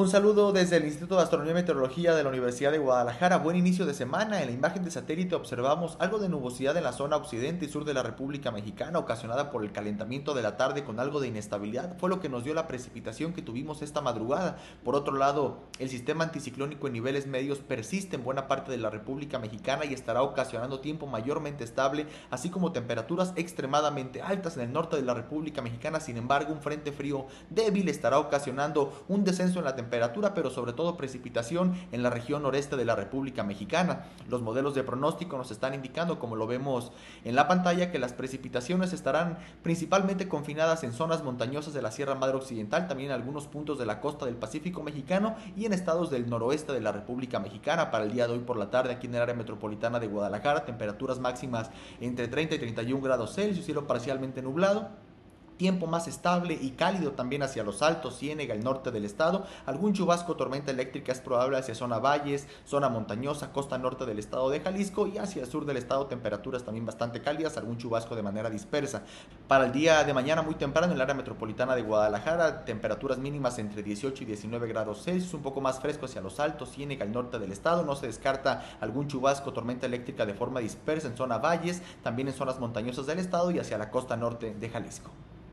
[0.00, 3.36] Un saludo desde el Instituto de Astronomía y Meteorología de la Universidad de Guadalajara.
[3.36, 4.40] Buen inicio de semana.
[4.40, 7.84] En la imagen de satélite observamos algo de nubosidad en la zona occidente y sur
[7.84, 11.98] de la República Mexicana, ocasionada por el calentamiento de la tarde con algo de inestabilidad.
[11.98, 14.56] Fue lo que nos dio la precipitación que tuvimos esta madrugada.
[14.84, 18.88] Por otro lado, el sistema anticiclónico en niveles medios persiste en buena parte de la
[18.88, 24.72] República Mexicana y estará ocasionando tiempo mayormente estable, así como temperaturas extremadamente altas en el
[24.72, 26.00] norte de la República Mexicana.
[26.00, 30.50] Sin embargo, un frente frío débil estará ocasionando un descenso en la temperatura temperatura, pero
[30.50, 34.04] sobre todo precipitación en la región noreste de la República Mexicana.
[34.28, 36.92] Los modelos de pronóstico nos están indicando, como lo vemos
[37.24, 42.14] en la pantalla, que las precipitaciones estarán principalmente confinadas en zonas montañosas de la Sierra
[42.14, 46.08] Madre Occidental, también en algunos puntos de la costa del Pacífico mexicano y en estados
[46.08, 47.90] del noroeste de la República Mexicana.
[47.90, 50.64] Para el día de hoy por la tarde, aquí en el área metropolitana de Guadalajara,
[50.64, 51.68] temperaturas máximas
[52.00, 55.09] entre 30 y 31 grados Celsius, cielo parcialmente nublado
[55.60, 59.44] tiempo más estable y cálido también hacia los altos, Ciénega, el norte del estado.
[59.66, 64.48] Algún chubasco, tormenta eléctrica es probable hacia zona valles, zona montañosa, costa norte del estado
[64.48, 68.22] de Jalisco y hacia el sur del estado temperaturas también bastante cálidas, algún chubasco de
[68.22, 69.02] manera dispersa.
[69.48, 73.58] Para el día de mañana muy temprano en el área metropolitana de Guadalajara, temperaturas mínimas
[73.58, 77.12] entre 18 y 19 grados Celsius, un poco más fresco hacia los altos, Ciénega, el
[77.12, 77.84] norte del estado.
[77.84, 82.34] No se descarta algún chubasco, tormenta eléctrica de forma dispersa en zona valles, también en
[82.34, 85.10] zonas montañosas del estado y hacia la costa norte de Jalisco.